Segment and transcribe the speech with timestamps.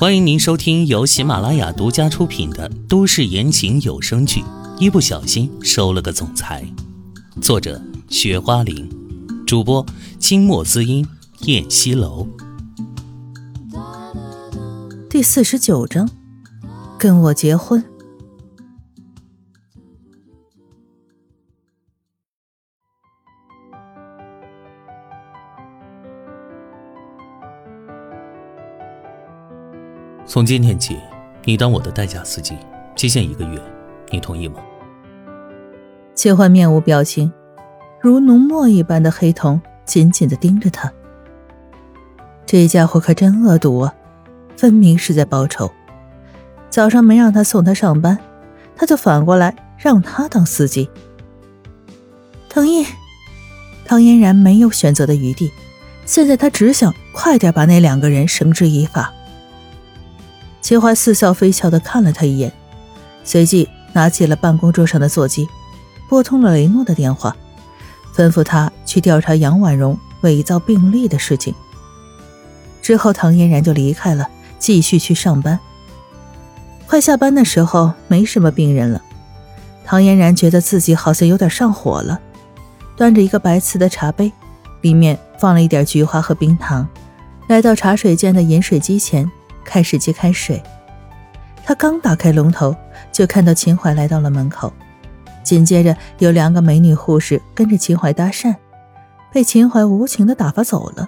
[0.00, 4.40] 欢迎您收听由喜马拉雅独家出品的都市言情有声剧
[4.78, 6.64] 《一不小心收了个总裁》，
[7.42, 8.88] 作者：雪花玲，
[9.44, 9.84] 主播：
[10.20, 11.04] 清墨滋音、
[11.46, 12.28] 燕西楼。
[15.10, 16.08] 第四十九章，
[16.96, 17.84] 跟我结婚。
[30.30, 30.98] 从今天起，
[31.44, 32.54] 你当我的代驾司机，
[32.94, 33.58] 期限一个月，
[34.10, 34.60] 你同意吗？
[36.14, 37.32] 切换面无表情，
[37.98, 40.92] 如浓墨一般的黑瞳紧紧的盯着他。
[42.44, 43.94] 这家伙可真恶毒啊，
[44.54, 45.72] 分明是在报仇。
[46.68, 48.18] 早上没让他送他上班，
[48.76, 50.90] 他就反过来让他当司机。
[52.50, 52.84] 同意。
[53.86, 55.50] 唐嫣然没有选择的余地，
[56.04, 59.10] 现在他只想快点把那两个人绳之以法。
[60.60, 62.52] 秦淮似笑非笑的看了他一眼，
[63.24, 65.48] 随即拿起了办公桌上的座机，
[66.08, 67.34] 拨通了雷诺的电话，
[68.14, 71.54] 吩咐他去调查杨婉容伪造病历的事情。
[72.82, 74.28] 之后，唐嫣然就离开了，
[74.58, 75.58] 继续去上班。
[76.86, 79.02] 快下班的时候，没什么病人了，
[79.84, 82.20] 唐嫣然觉得自己好像有点上火了，
[82.96, 84.32] 端着一个白瓷的茶杯，
[84.80, 86.88] 里面放了一点菊花和冰糖，
[87.46, 89.30] 来到茶水间的饮水机前。
[89.68, 90.62] 开始接开水，
[91.62, 92.74] 他刚打开龙头，
[93.12, 94.72] 就看到秦淮来到了门口，
[95.44, 98.56] 紧接着有两个美女护士跟着秦淮搭讪，
[99.30, 101.06] 被秦淮无情的打发走了。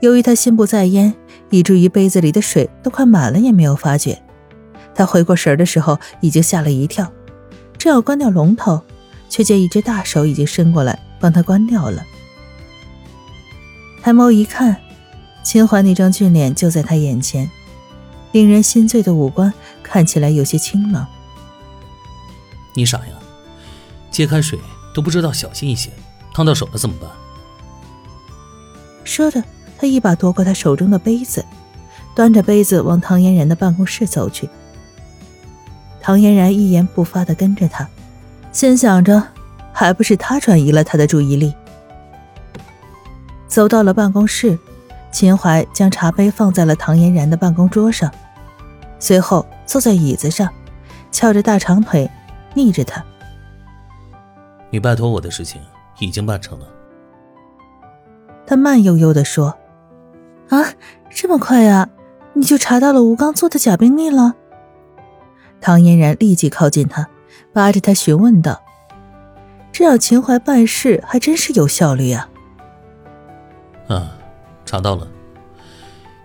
[0.00, 1.14] 由于他心不在焉，
[1.48, 4.22] 以至于杯子里的水都快满了也没有发觉。
[4.94, 7.10] 他回过神的时候，已经吓了一跳，
[7.78, 8.82] 正要关掉龙头，
[9.30, 12.04] 却见一只大手已经伸过来帮他关掉了。
[14.02, 14.76] 抬眸一看。
[15.46, 17.48] 秦淮那张俊脸就在他眼前，
[18.32, 21.06] 令人心醉的五官看起来有些清冷。
[22.74, 23.12] 你傻呀？
[24.10, 24.58] 揭开水
[24.92, 25.92] 都不知道小心一些，
[26.34, 27.08] 烫到手了怎么办？
[29.04, 29.40] 说着，
[29.78, 31.44] 他一把夺过他手中的杯子，
[32.12, 34.50] 端着杯子往唐嫣然的办公室走去。
[36.00, 37.88] 唐嫣然一言不发的跟着他，
[38.50, 39.22] 心想着，
[39.72, 41.54] 还不是他转移了他的注意力。
[43.46, 44.58] 走到了办公室。
[45.16, 48.12] 秦淮将茶杯放在了唐嫣然的办公桌上，
[48.98, 50.46] 随后坐在椅子上，
[51.10, 52.10] 翘着大长腿，
[52.52, 53.02] 逆着他。
[54.68, 55.58] 你拜托我的事情
[56.00, 56.66] 已经办成了。
[58.46, 59.56] 他慢悠悠地说
[60.52, 60.62] ：“啊，
[61.08, 61.88] 这么快呀？
[62.34, 64.34] 你就查到了吴刚做的假病历了？”
[65.62, 67.08] 唐嫣然立即靠近他，
[67.54, 68.60] 扒着他询问道
[69.72, 72.28] ：“这让秦淮办事还真是有效率啊。”
[73.88, 74.12] 啊。
[74.66, 75.08] 查到了，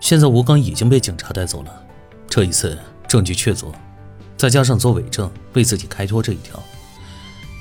[0.00, 1.82] 现在吴刚已经被警察带走了。
[2.28, 2.76] 这一次
[3.06, 3.68] 证据确凿，
[4.36, 6.60] 再加上做伪证为自己开脱这一条，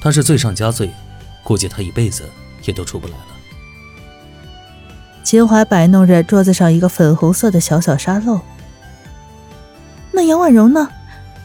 [0.02, 0.92] 他是罪上加罪，
[1.44, 2.28] 估计他一辈子
[2.66, 3.28] 也都出不来了。
[5.24, 8.42] 秦淮摆弄着桌子上一个粉红色的小小沙漏。
[10.12, 10.90] 那杨婉容呢？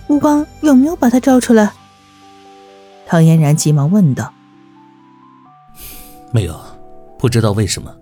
[0.08, 1.72] 吴刚有没有把她招出来？
[3.06, 4.32] 唐嫣然急忙问道。
[6.32, 6.58] 没有，
[7.18, 7.94] 不知道为什么。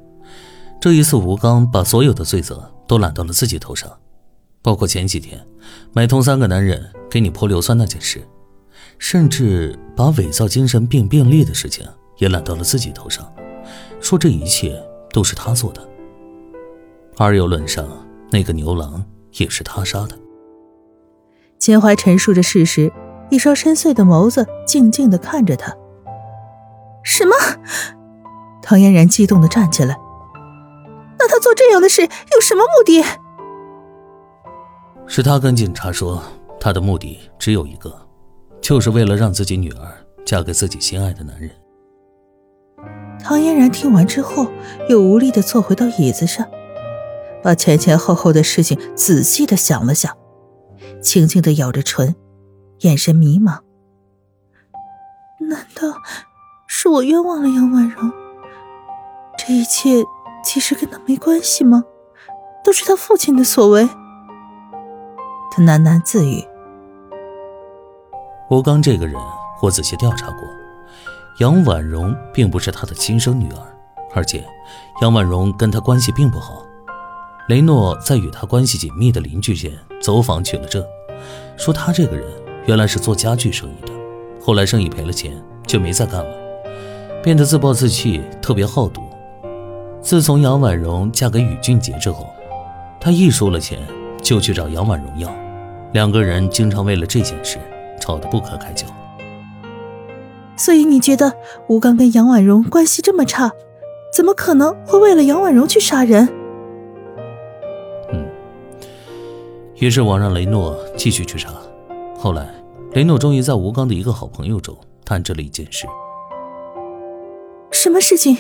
[0.85, 3.91] 这一次，吴刚把所有的罪责都揽到了自己头上，
[4.61, 5.43] 包括前几天
[5.95, 8.23] 买通三个男人给你泼硫酸那件事，
[8.99, 13.27] 甚至把伪造精神病病历的事情也揽到了自己头上，
[13.99, 14.79] 说这一切
[15.11, 15.81] 都是他做的。
[17.17, 17.89] 而有论上，
[18.31, 19.03] 那个牛郎
[19.39, 20.15] 也是他杀的。
[21.59, 22.93] 秦淮陈述着事实，
[23.31, 25.75] 一双深邃的眸子静静地看着他。
[27.03, 27.35] 什么？
[28.61, 29.99] 唐嫣然激动地站起来。
[31.25, 33.03] 那他做这样的事有什么目的？
[35.07, 36.23] 是他跟警察说，
[36.61, 37.91] 他的目的只有一个，
[38.61, 39.89] 就是为了让自己女儿
[40.23, 41.51] 嫁给自己心爱的男人。
[43.23, 44.49] 唐嫣然听完之后，
[44.91, 46.47] 又无力的坐回到椅子上，
[47.43, 50.15] 把前前后后的事情仔细的想了想，
[51.01, 52.15] 轻轻的咬着唇，
[52.81, 53.61] 眼神迷茫。
[55.41, 56.03] 难道
[56.67, 58.13] 是我冤枉了杨婉容？
[59.39, 60.05] 这一切。
[60.45, 61.85] 其实跟他没关系吗？
[62.63, 63.89] 都是他父亲的所为。
[65.51, 66.45] 他喃喃自语。
[68.51, 69.17] 吴刚这个人，
[69.63, 70.41] 我仔细调查过，
[71.41, 73.59] 杨婉容并不是他的亲生女儿，
[74.15, 74.45] 而且
[75.01, 76.63] 杨婉容跟他关系并不好。
[77.49, 80.85] 雷诺在与他关系紧密的邻居间走访取了证，
[81.57, 82.27] 说他这个人
[82.67, 83.93] 原来是做家具生意的，
[84.41, 86.37] 后来生意赔了钱就没再干了，
[87.23, 89.03] 变得自暴自弃，特别好赌。
[90.05, 92.29] 自从杨婉容嫁给宇俊杰之后，
[93.01, 93.79] 他一输了钱
[94.23, 95.35] 就去找杨婉容要，
[95.95, 97.57] 两个人经常为了这件事
[97.99, 98.87] 吵得不可开交。
[100.57, 101.33] 所以你觉得
[101.69, 103.51] 吴刚跟杨婉容关系这么差，
[104.15, 106.29] 怎么可能会为了杨婉容去杀人？
[108.13, 108.27] 嗯。
[109.77, 111.51] 于是我让雷诺继续去查，
[112.19, 112.47] 后来
[112.93, 115.87] 雷诺终于在吴刚的一个好朋友中探知了一件事。
[117.71, 118.37] 什么事情？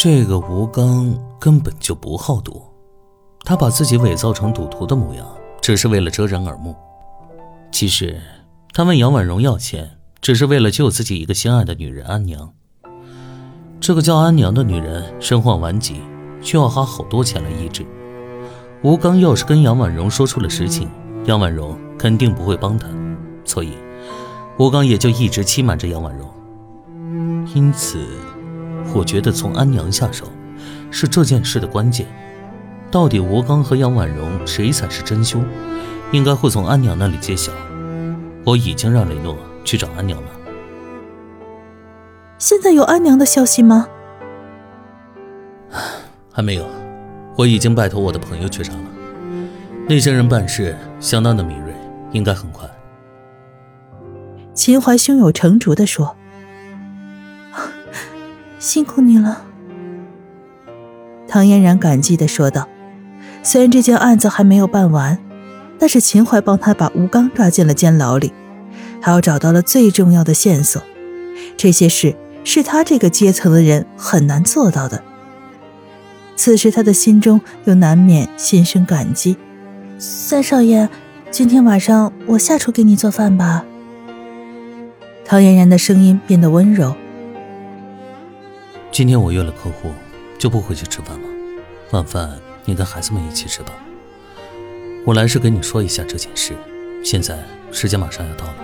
[0.00, 2.62] 这个吴刚根本就不好赌，
[3.44, 5.26] 他把自己伪造成赌徒的模样，
[5.60, 6.72] 只是为了遮人耳目。
[7.72, 8.20] 其实，
[8.72, 9.90] 他问杨婉容要钱。
[10.20, 12.52] 只是为了救自己一个心爱的女人安娘。
[13.80, 16.00] 这个叫安娘的女人身患顽疾，
[16.42, 17.84] 需要花好多钱来医治。
[18.82, 20.88] 吴刚要是跟杨婉容说出了实情，
[21.24, 22.88] 杨婉容肯定不会帮他，
[23.44, 23.72] 所以
[24.58, 26.28] 吴刚也就一直欺瞒着杨婉容。
[27.54, 28.04] 因此，
[28.94, 30.26] 我觉得从安娘下手
[30.90, 32.06] 是这件事的关键。
[32.90, 35.44] 到底吴刚和杨婉容谁才是真凶，
[36.12, 37.52] 应该会从安娘那里揭晓。
[38.44, 39.36] 我已经让雷诺。
[39.68, 40.28] 去找安娘了。
[42.38, 43.86] 现在有安娘的消息吗？
[46.32, 46.64] 还没有，
[47.36, 48.84] 我已经拜托我的朋友去查了。
[49.86, 51.74] 那些人办事相当的敏锐，
[52.12, 52.66] 应该很快。
[54.54, 56.16] 秦淮胸有成竹地说
[58.58, 59.44] ：“辛苦你了。”
[61.28, 62.68] 唐嫣然感激的说道
[63.42, 65.18] ：“虽然这件案子还没有办完，
[65.78, 68.32] 但是秦淮帮他把吴刚抓进了监牢里。”
[69.00, 70.82] 还要找到了最重要的线索，
[71.56, 75.04] 这些事是他这个阶层的人很难做到的。
[76.34, 79.36] 此时他的心中又难免心生感激。
[80.00, 80.88] 三少爷，
[81.30, 83.64] 今天晚上我下厨给你做饭吧。
[85.24, 86.96] 唐嫣然的声音变得温柔。
[88.90, 89.92] 今天我约了客户，
[90.38, 91.28] 就不回去吃饭了。
[91.92, 93.72] 晚饭你跟孩子们一起吃吧。
[95.04, 96.52] 我来是跟你说一下这件事。
[97.04, 97.38] 现在
[97.70, 98.54] 时间马上要到了。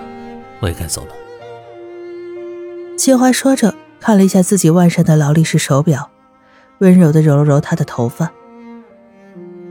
[0.59, 1.13] 我也该走了。
[2.97, 6.09] 秦淮说着，看了一下自己腕上的劳力士手表，
[6.79, 8.31] 温柔的揉了揉他的头发。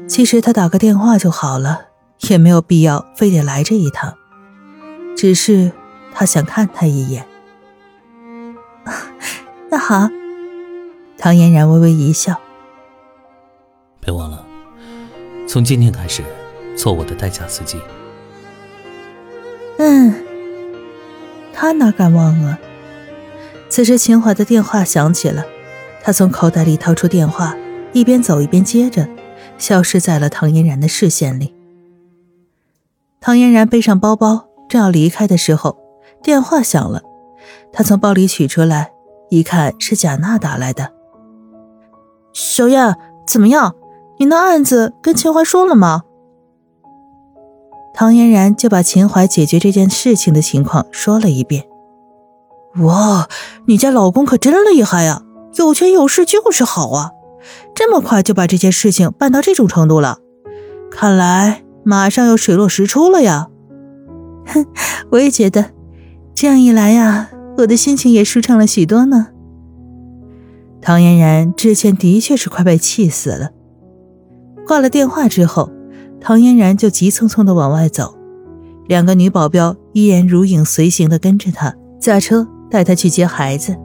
[0.07, 1.89] 其实他打个电话就好了，
[2.29, 4.15] 也没有必要非得来这一趟。
[5.17, 5.73] 只是
[6.15, 7.27] 他想看他一眼。
[9.71, 10.09] 那好，
[11.25, 12.39] 唐嫣然微微一笑。
[13.99, 14.45] 别忘了，
[15.49, 16.23] 从今天开始
[16.77, 17.81] 做我的代驾司机。
[19.79, 20.15] 嗯。
[21.55, 22.59] 他哪敢忘啊！
[23.71, 25.47] 此时，秦淮的电话响起了，
[26.03, 27.57] 他从口袋里掏出电话，
[27.95, 29.09] 一边走一边接着，
[29.57, 31.55] 消失在了唐嫣然的视线里。
[33.23, 35.79] 唐嫣然背上包包，正要离开的时候，
[36.23, 37.03] 电话响了，
[37.73, 38.93] 他从包里取出来，
[39.31, 40.93] 一看是贾娜打来的。
[42.35, 42.95] 小燕，
[43.27, 43.75] 怎么样？
[44.19, 46.03] 你那案子跟秦淮说了吗？
[47.95, 51.65] 唐嫣然就把秦淮解决这件事情的情况说了一遍。
[52.79, 53.29] 哇，
[53.67, 55.23] 你家老公可真厉害呀！
[55.57, 57.13] 有权有势就是好啊！
[57.73, 60.19] 这么快就把这件事情办到这种程度了，
[60.91, 63.49] 看来马上要水落石出了呀！
[64.47, 64.67] 哼，
[65.13, 65.71] 我也觉得，
[66.35, 69.29] 这样一来呀，我的心情也舒畅了许多呢。
[70.85, 73.51] 唐嫣然之前的确是快被气死了。
[74.67, 75.71] 挂了电话之后。
[76.21, 78.15] 唐嫣然就急匆匆地往外走，
[78.87, 83.77] 两个女保镖依然如影随形地跟着她，驾车带她去接孩子。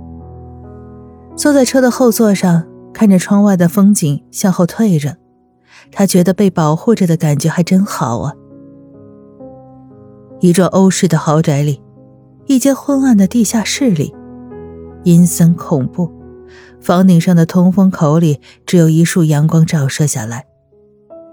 [1.36, 2.64] 坐在车的后座上，
[2.94, 5.18] 看着窗外的风景，向后退着，
[5.92, 8.34] 她觉得被保护着的感觉还真好啊。
[10.40, 11.82] 一座欧式的豪宅里，
[12.46, 14.16] 一间昏暗的地下室里，
[15.04, 16.10] 阴森恐怖，
[16.82, 20.46] 房顶上的通风口里只有一束阳光照射下来。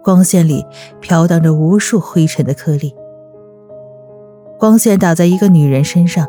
[0.02, 0.64] 光线里
[1.00, 2.94] 飘荡着无数灰尘的颗粒，
[4.56, 6.28] 光线打在一个女人身上，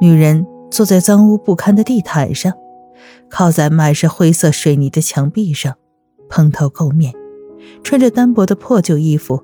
[0.00, 2.52] 女人坐在脏污不堪的地毯上，
[3.28, 5.74] 靠在满是灰色水泥的墙壁上，
[6.28, 7.12] 蓬头垢面，
[7.82, 9.42] 穿着单薄的破旧衣服。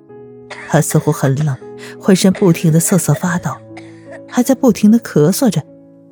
[0.69, 1.57] 她似乎很冷，
[2.01, 3.51] 浑身不停的瑟瑟发抖，
[4.29, 5.61] 还在不停的咳嗽着，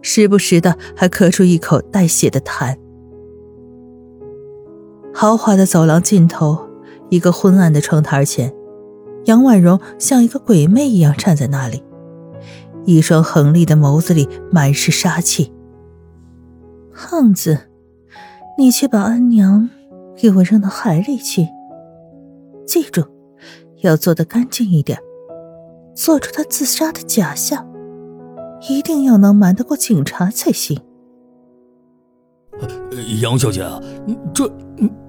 [0.03, 2.77] 时不时的还咳出一口带血的痰。
[5.15, 6.59] 豪华的走廊尽头。
[7.11, 8.53] 一个昏暗的窗台前，
[9.27, 11.85] 杨婉容像一个鬼魅一样站在那里，
[12.87, 15.53] 一双横厉的眸子里满是杀气。
[16.93, 17.69] 胖子，
[18.59, 19.69] 你去把安娘
[20.17, 21.47] 给我扔到海里去。
[22.67, 23.05] 记住，
[23.83, 24.99] 要做的干净一点，
[25.95, 27.65] 做出她自杀的假象，
[28.69, 30.81] 一定要能瞒得过警察才行。
[33.21, 33.63] 杨小姐，
[34.35, 34.51] 这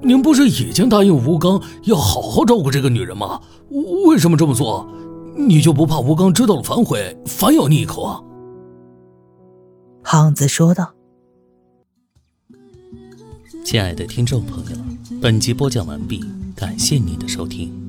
[0.01, 3.39] 您不是已经答应吴刚要好好照顾这个女人吗？
[4.07, 4.87] 为什么这么做？
[5.37, 8.21] 你就不怕吴刚知道了反悔，反咬你一口啊？
[10.03, 10.93] 胖子说道。
[13.65, 14.77] 亲爱的听众朋友，
[15.21, 16.23] 本集播讲完毕，
[16.55, 17.84] 感谢您的收听。